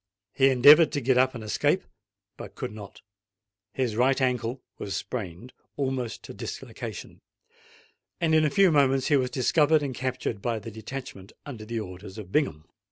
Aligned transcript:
He 0.33 0.49
endeavoured 0.49 0.91
to 0.93 0.99
get 0.99 1.19
up 1.19 1.35
and 1.35 1.43
escape—but 1.43 2.55
could 2.55 2.71
not: 2.71 3.03
his 3.71 3.95
right 3.95 4.19
ankle 4.19 4.63
was 4.79 4.95
sprained, 4.95 5.53
almost 5.77 6.23
to 6.23 6.33
dislocation; 6.33 7.21
and 8.19 8.33
in 8.33 8.43
a 8.43 8.49
few 8.49 8.71
minutes 8.71 9.09
he 9.09 9.15
was 9.15 9.29
discovered 9.29 9.83
and 9.83 9.93
captured 9.93 10.41
by 10.41 10.57
the 10.57 10.71
detachment 10.71 11.33
under 11.45 11.65
the 11.65 11.79
orders 11.79 12.17
of 12.17 12.31
Bingham. 12.31 12.65